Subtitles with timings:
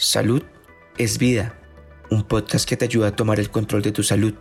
[0.00, 0.44] Salud
[0.96, 1.58] es vida,
[2.08, 4.32] un podcast que te ayuda a tomar el control de tu salud.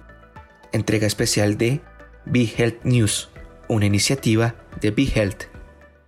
[0.71, 1.81] Entrega especial de
[2.25, 3.31] Be Health News,
[3.67, 5.45] una iniciativa de Be Health.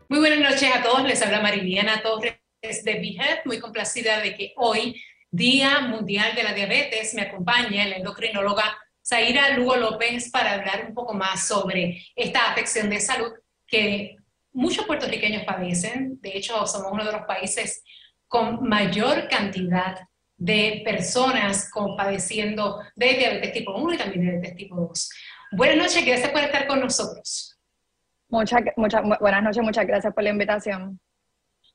[0.08, 4.36] Muy buenas noches a todos, les habla Mariliana Torres de Be Health, muy complacida de
[4.36, 10.54] que hoy, Día Mundial de la Diabetes, me acompaña la endocrinóloga Zaira Lugo López para
[10.54, 13.32] hablar un poco más sobre esta afección de salud
[13.66, 14.16] que
[14.54, 16.22] muchos puertorriqueños padecen.
[16.22, 17.82] De hecho, somos uno de los países
[18.30, 20.00] con mayor cantidad
[20.38, 25.10] de personas con padeciendo de diabetes tipo 1 y también de diabetes tipo 2.
[25.52, 27.58] Buenas noches, gracias por estar con nosotros.
[28.30, 31.00] Muchas, muchas, buenas noches, muchas gracias por la invitación.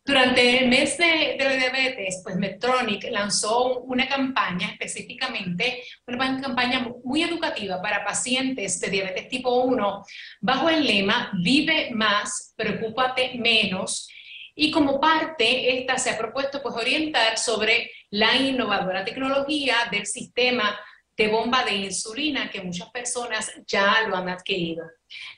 [0.07, 6.89] Durante el mes de, de, la diabetes, pues Medtronic lanzó una campaña específicamente, una campaña
[7.03, 10.05] muy educativa para pacientes de diabetes tipo 1,
[10.41, 14.09] bajo el lema Vive más, preocúpate menos.
[14.55, 20.79] Y como parte, esta se ha propuesto pues orientar sobre la innovadora tecnología del sistema
[21.17, 24.85] de bomba de insulina que muchas personas ya lo han adquirido.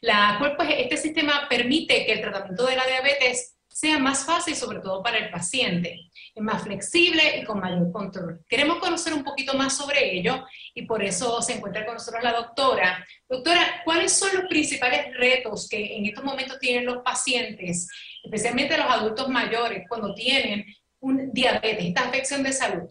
[0.01, 4.79] La pues, este sistema permite que el tratamiento de la diabetes sea más fácil, sobre
[4.79, 8.41] todo para el paciente, es más flexible y con mayor control.
[8.49, 12.33] Queremos conocer un poquito más sobre ello y por eso se encuentra con nosotros la
[12.33, 13.05] doctora.
[13.29, 17.87] Doctora, ¿cuáles son los principales retos que en estos momentos tienen los pacientes,
[18.25, 20.65] especialmente los adultos mayores, cuando tienen
[21.01, 22.89] un diabetes, esta afección de salud?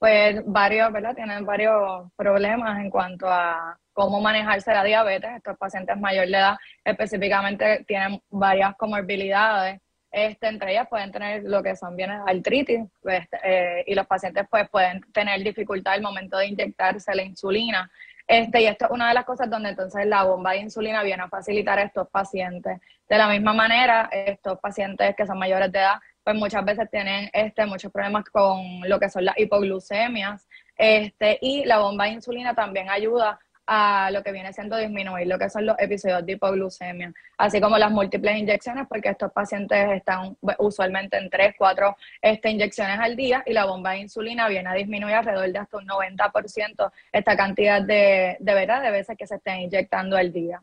[0.00, 1.14] Pues varios, ¿verdad?
[1.14, 5.30] Tienen varios problemas en cuanto a cómo manejarse la diabetes.
[5.36, 9.80] Estos pacientes mayores de edad específicamente tienen varias comorbilidades.
[10.10, 14.46] Este, entre ellas pueden tener lo que son bienes artritis pues, eh, y los pacientes
[14.48, 17.90] pues, pueden tener dificultad al momento de inyectarse la insulina.
[18.26, 21.24] Este, y esto es una de las cosas donde entonces la bomba de insulina viene
[21.24, 22.80] a facilitar a estos pacientes.
[23.08, 27.28] De la misma manera, estos pacientes que son mayores de edad, pues muchas veces tienen
[27.32, 30.46] este, muchos problemas con lo que son las hipoglucemias.
[30.76, 35.38] Este, y la bomba de insulina también ayuda a lo que viene siendo disminuir lo
[35.38, 40.36] que son los episodios de hipoglucemia, así como las múltiples inyecciones, porque estos pacientes están
[40.58, 44.74] usualmente en 3, 4 este, inyecciones al día y la bomba de insulina viene a
[44.74, 49.36] disminuir alrededor de hasta un 90% esta cantidad de, de, verdad, de veces que se
[49.36, 50.62] estén inyectando al día.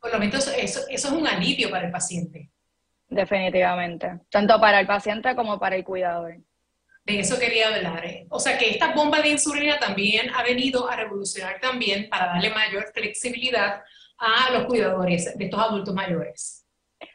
[0.00, 2.50] Por lo menos eso, eso es un alivio para el paciente.
[3.08, 6.36] Definitivamente, tanto para el paciente como para el cuidador.
[7.06, 8.04] De eso quería hablar.
[8.04, 8.26] ¿eh?
[8.30, 12.50] O sea que esta bomba de insulina también ha venido a revolucionar también para darle
[12.50, 13.82] mayor flexibilidad
[14.18, 16.66] a los cuidadores de estos adultos mayores.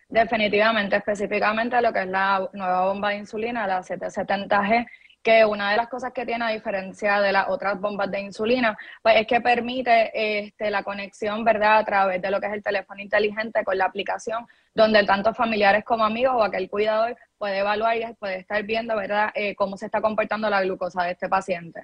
[0.08, 4.88] Definitivamente, específicamente lo que es la nueva bomba de insulina, la 770G,
[5.22, 8.78] que una de las cosas que tiene a diferencia de las otras bombas de insulina,
[9.02, 12.64] pues es que permite este, la conexión, ¿verdad?, a través de lo que es el
[12.64, 17.98] teléfono inteligente con la aplicación, donde tanto familiares como amigos o aquel cuidador puede evaluar
[17.98, 21.82] y puede estar viendo, ¿verdad?, eh, cómo se está comportando la glucosa de este paciente.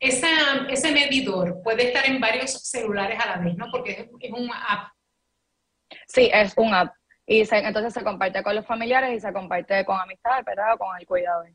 [0.00, 3.66] ese medidor puede estar en varios celulares a la vez, ¿no?
[3.70, 4.92] Porque es, es un app.
[6.08, 6.94] Sí, es un app.
[7.26, 10.74] Y entonces se comparte con los familiares y se comparte con amistades, ¿verdad?
[10.74, 11.48] O con el cuidador.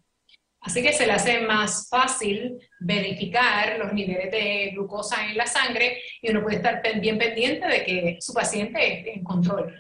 [0.62, 6.02] Así que se le hace más fácil verificar los niveles de glucosa en la sangre
[6.22, 9.74] y uno puede estar bien pendiente de que su paciente esté en control.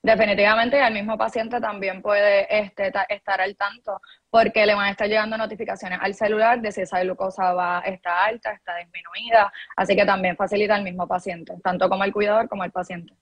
[0.00, 5.08] Definitivamente, al mismo paciente también puede este, estar al tanto porque le van a estar
[5.08, 10.04] llegando notificaciones al celular de si esa glucosa va, está alta, está disminuida, así que
[10.04, 13.14] también facilita al mismo paciente, tanto como el cuidador como el paciente.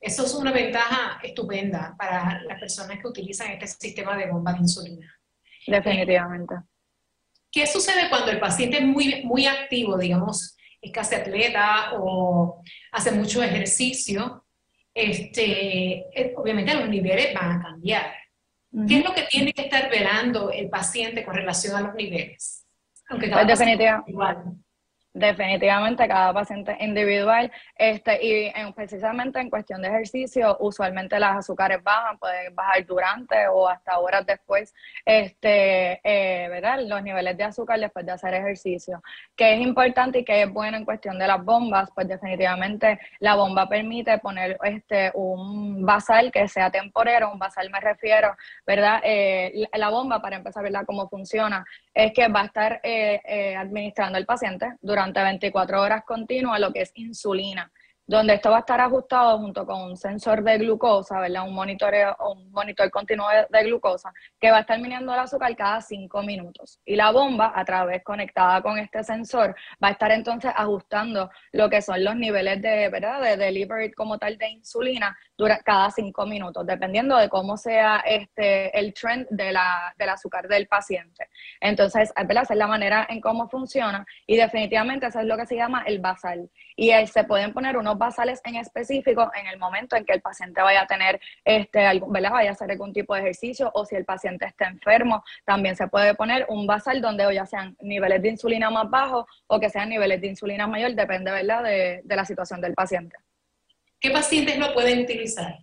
[0.00, 4.58] Eso es una ventaja estupenda para las personas que utilizan este sistema de bomba de
[4.58, 5.17] insulina.
[5.66, 6.54] Definitivamente.
[7.50, 13.10] ¿Qué sucede cuando el paciente es muy, muy activo, digamos, es casi atleta o hace
[13.12, 14.44] mucho ejercicio?
[14.94, 18.14] Este, eh, obviamente los niveles van a cambiar.
[18.86, 22.66] ¿Qué es lo que tiene que estar velando el paciente con relación a los niveles?
[23.08, 24.10] Aunque cada pues definitivamente.
[24.10, 24.56] Igual.
[25.18, 32.18] Definitivamente cada paciente individual este, y precisamente en cuestión de ejercicio, usualmente las azúcares bajan,
[32.18, 34.72] pueden bajar durante o hasta horas después,
[35.04, 36.78] este, eh, ¿verdad?
[36.86, 39.02] Los niveles de azúcar después de hacer ejercicio.
[39.34, 43.34] Que es importante y que es bueno en cuestión de las bombas, pues definitivamente la
[43.34, 49.00] bomba permite poner este, un basal que sea temporero, un basal me refiero, ¿verdad?
[49.02, 50.84] Eh, la bomba, para empezar, ¿verdad?
[50.86, 56.60] Cómo funciona, es que va a estar eh, administrando el paciente durante 24 horas continuas
[56.60, 57.70] lo que es insulina.
[58.08, 61.46] Donde esto va a estar ajustado junto con un sensor de glucosa, ¿verdad?
[61.46, 65.82] Un monitoreo, un monitor continuo de, glucosa, que va a estar midiendo el azúcar cada
[65.82, 66.80] cinco minutos.
[66.86, 71.68] Y la bomba, a través conectada con este sensor, va a estar entonces ajustando lo
[71.68, 73.20] que son los niveles de, ¿verdad?
[73.20, 78.76] De delivery como tal de insulina dura, cada cinco minutos, dependiendo de cómo sea este,
[78.76, 81.28] el trend de la, del azúcar del paciente.
[81.60, 82.44] Entonces, ¿verdad?
[82.44, 85.84] Esa es la manera en cómo funciona y definitivamente eso es lo que se llama
[85.86, 86.50] el basal.
[86.74, 90.62] Y se pueden poner unos basales en específico en el momento en que el paciente
[90.62, 92.30] vaya a tener, este, algún, ¿verdad?
[92.32, 95.88] vaya a hacer algún tipo de ejercicio o si el paciente está enfermo, también se
[95.88, 99.88] puede poner un basal donde ya sean niveles de insulina más bajos o que sean
[99.88, 101.64] niveles de insulina mayor, depende ¿verdad?
[101.64, 103.16] De, de la situación del paciente.
[104.00, 105.58] ¿Qué pacientes lo pueden utilizar?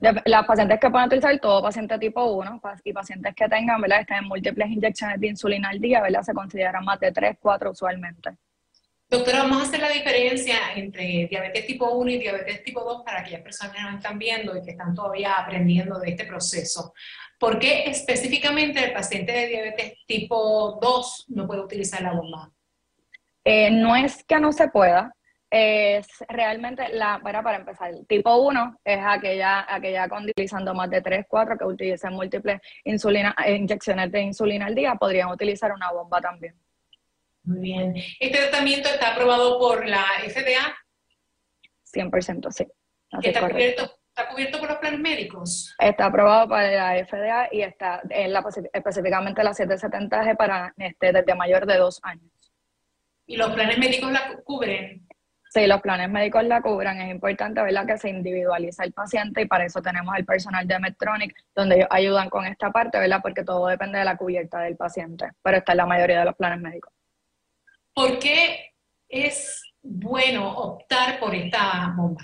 [0.00, 4.00] las pacientes que pueden utilizar todo paciente tipo 1 y pacientes que tengan, ¿verdad?
[4.00, 6.22] Estén en múltiples inyecciones de insulina al día, ¿verdad?
[6.22, 8.30] Se consideran más de 3, 4 usualmente.
[9.10, 13.22] Doctora, vamos a hacer la diferencia entre diabetes tipo 1 y diabetes tipo 2 para
[13.22, 16.94] aquellas personas que nos están viendo y que están todavía aprendiendo de este proceso.
[17.36, 22.52] ¿Por qué específicamente el paciente de diabetes tipo 2 no puede utilizar la bomba?
[23.44, 25.12] Eh, no es que no se pueda,
[25.50, 31.02] es realmente la, para, para empezar, tipo 1 es aquella, aquella con utilizando más de
[31.02, 35.90] 3, 4 que utilicen múltiples insulina, eh, inyecciones de insulina al día, podrían utilizar una
[35.90, 36.54] bomba también.
[37.42, 37.94] Muy bien.
[38.18, 40.76] ¿Este tratamiento está aprobado por la FDA?
[41.92, 42.66] 100%, sí.
[43.22, 45.74] ¿Está cubierto, ¿Está cubierto por los planes médicos?
[45.78, 51.34] Está aprobado por la FDA y está en la, específicamente la 770G para este, desde
[51.34, 52.30] mayor de dos años.
[53.26, 55.06] ¿Y los planes médicos la cubren?
[55.50, 57.00] Sí, los planes médicos la cubran.
[57.00, 57.86] Es importante ¿verdad?
[57.86, 61.88] que se individualiza el paciente y para eso tenemos el personal de Medtronic, donde ellos
[61.90, 63.20] ayudan con esta parte, ¿verdad?
[63.22, 66.36] porque todo depende de la cubierta del paciente, pero está en la mayoría de los
[66.36, 66.92] planes médicos.
[67.94, 68.72] ¿Por qué
[69.08, 72.22] es bueno optar por esta bomba?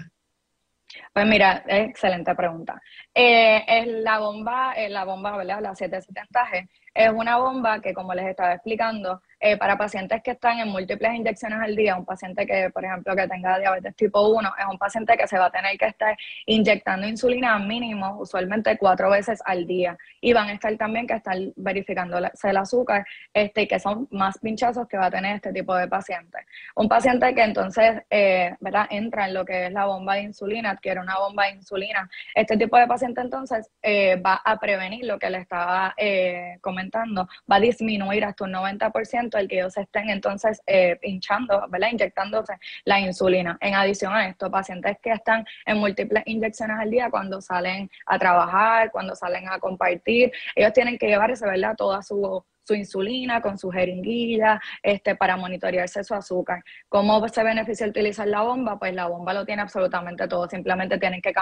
[1.12, 2.80] Pues mira, excelente pregunta.
[3.14, 5.60] Eh, es la bomba, la bomba, ¿verdad?
[5.60, 10.58] La 770G es una bomba que, como les estaba explicando, eh, para pacientes que están
[10.60, 14.50] en múltiples inyecciones al día, un paciente que, por ejemplo, que tenga diabetes tipo 1,
[14.58, 16.16] es un paciente que se va a tener que estar
[16.46, 19.96] inyectando insulina mínimo, usualmente cuatro veces al día.
[20.22, 23.04] Y van a estar también que estar verificando el azúcar,
[23.34, 26.38] este, que son más pinchazos que va a tener este tipo de paciente.
[26.74, 30.70] Un paciente que entonces, eh, ¿verdad?, entra en lo que es la bomba de insulina,
[30.70, 32.08] adquiere una bomba de insulina.
[32.34, 35.94] Este tipo de paciente entonces eh, va a prevenir lo que le estaba
[36.60, 41.88] comentando, va a disminuir hasta un 90% el que ellos estén entonces eh, hinchando, ¿verdad?
[41.92, 43.58] Inyectándose la insulina.
[43.60, 48.18] En adición a esto, pacientes que están en múltiples inyecciones al día cuando salen a
[48.18, 51.74] trabajar, cuando salen a compartir, ellos tienen que llevarse, ¿verdad?
[51.76, 56.64] Toda su su insulina, con su jeringuilla, este, para monitorearse su azúcar.
[56.88, 58.78] ¿Cómo se beneficia utilizar la bomba?
[58.78, 61.32] Pues la bomba lo tiene absolutamente todo, simplemente tienen que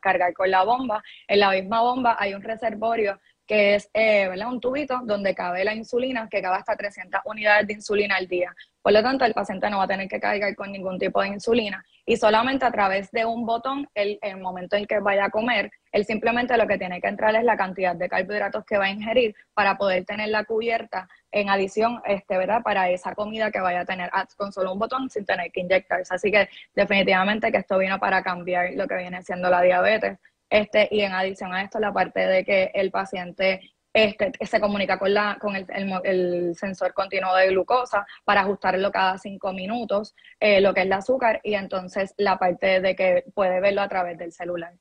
[0.00, 1.02] cargar con la bomba.
[1.26, 5.74] En la misma bomba hay un reservorio que es eh, un tubito donde cabe la
[5.74, 8.54] insulina, que cabe hasta 300 unidades de insulina al día.
[8.82, 11.28] Por lo tanto, el paciente no va a tener que cargar con ningún tipo de
[11.28, 15.30] insulina y solamente a través de un botón, el, el momento en que vaya a
[15.30, 18.84] comer, él simplemente lo que tiene que entrar es la cantidad de carbohidratos que va
[18.84, 22.62] a ingerir para poder tener la cubierta en adición, este, ¿verdad?
[22.62, 26.14] Para esa comida que vaya a tener con solo un botón sin tener que inyectarse.
[26.14, 30.18] Así que definitivamente que esto vino para cambiar lo que viene siendo la diabetes
[30.50, 33.60] este, y en adición a esto, la parte de que el paciente
[33.92, 35.66] este, se comunica con, la, con el,
[36.04, 40.92] el, sensor continuo de glucosa para ajustarlo cada cinco minutos, eh, lo que es el
[40.92, 44.72] azúcar, y entonces la parte de que puede verlo a través del celular.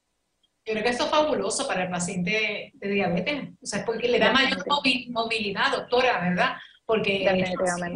[0.66, 4.20] Yo creo que eso es fabuloso para el paciente de diabetes, o sea, porque le
[4.20, 4.66] da mayor
[5.10, 6.58] movilidad, doctora, ¿verdad?
[6.86, 7.26] Porque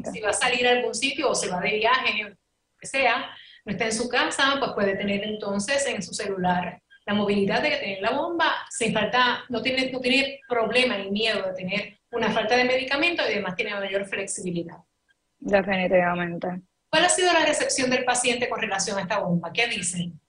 [0.03, 2.35] si, si, va a salir a algún sitio o se va de viaje, lo
[2.79, 3.29] que sea,
[3.65, 7.69] no está en su casa, pues puede tener entonces en su celular la movilidad de
[7.69, 11.99] que tener la bomba sin falta, no tiene, no tiene problema ni miedo de tener
[12.11, 14.77] una falta de medicamento y además tiene mayor flexibilidad.
[15.37, 16.47] Definitivamente.
[16.89, 19.51] ¿Cuál ha sido la recepción del paciente con relación a esta bomba?
[19.51, 20.19] ¿Qué dicen?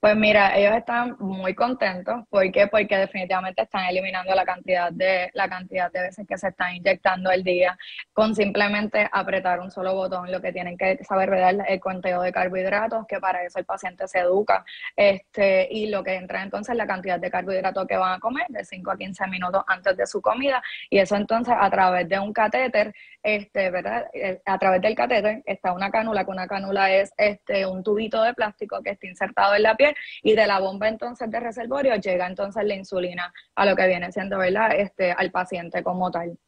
[0.00, 2.24] Pues mira, ellos están muy contentos.
[2.30, 2.66] ¿Por qué?
[2.68, 7.28] Porque definitivamente están eliminando la cantidad de la cantidad de veces que se están inyectando
[7.28, 7.76] al día
[8.14, 10.32] con simplemente apretar un solo botón.
[10.32, 11.66] Lo que tienen que saber ¿verdad?
[11.68, 14.64] el conteo de carbohidratos, que para eso el paciente se educa.
[14.96, 18.64] Este, y lo que entra entonces la cantidad de carbohidratos que van a comer de
[18.64, 20.62] 5 a 15 minutos antes de su comida.
[20.88, 24.06] Y eso entonces a través de un catéter, este, ¿verdad?
[24.14, 28.22] Eh, a través del catéter está una cánula, que una cánula es este, un tubito
[28.22, 29.89] de plástico que está insertado en la piel
[30.22, 34.12] y de la bomba entonces de reservorio llega entonces la insulina a lo que viene
[34.12, 34.72] siendo, ¿verdad?
[34.76, 36.38] Este, al paciente como tal.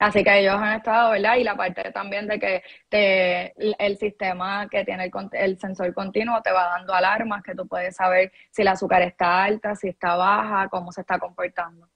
[0.00, 1.36] Así que ellos han estado, ¿verdad?
[1.36, 3.52] Y la parte también de que te,
[3.84, 7.96] el sistema que tiene el, el, sensor continuo te va dando alarmas, que tú puedes
[7.96, 11.86] saber si el azúcar está alta, si está baja, cómo se está comportando.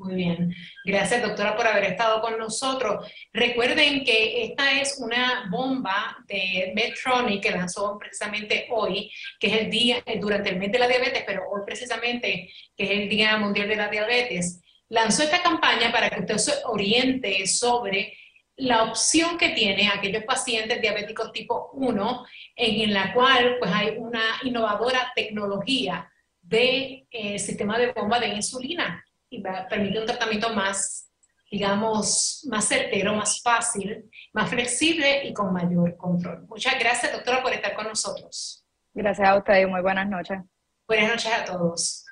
[0.00, 0.54] Muy bien.
[0.82, 3.06] Gracias, doctora, por haber estado con nosotros.
[3.34, 9.70] Recuerden que esta es una bomba de Medtronic que lanzó precisamente hoy, que es el
[9.70, 13.36] día, eh, durante el mes de la diabetes, pero hoy precisamente, que es el Día
[13.36, 14.62] Mundial de la Diabetes.
[14.88, 18.16] Lanzó esta campaña para que usted se oriente sobre
[18.56, 22.24] la opción que tiene aquellos pacientes diabéticos tipo 1,
[22.56, 29.04] en la cual pues hay una innovadora tecnología de, eh, sistema de bomba de insulina
[29.30, 31.08] y permite un tratamiento más,
[31.50, 36.46] digamos, más certero, más fácil, más flexible y con mayor control.
[36.48, 38.66] Muchas gracias, doctora, por estar con nosotros.
[38.92, 40.40] Gracias a usted y muy buenas noches.
[40.88, 42.04] Buenas noches a todos.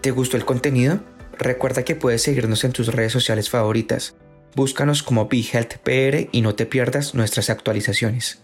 [0.00, 1.00] ¿Te gustó el contenido?
[1.38, 4.16] Recuerda que puedes seguirnos en tus redes sociales favoritas.
[4.54, 8.43] Búscanos como BeHealthPR y no te pierdas nuestras actualizaciones.